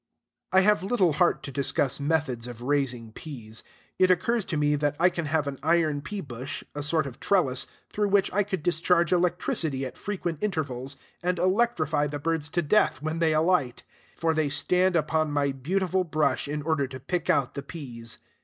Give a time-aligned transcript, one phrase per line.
[0.51, 3.61] I have little heart to discuss methods of raising peas.
[3.99, 7.67] It occurs to me that I can have an iron peabush, a sort of trellis,
[7.93, 13.03] through which I could discharge electricity at frequent intervals, and electrify the birds to death
[13.03, 13.83] when they alight:
[14.15, 18.17] for they stand upon my beautiful brush in order to pick out the peas.